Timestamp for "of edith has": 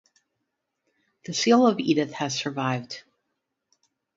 1.67-2.35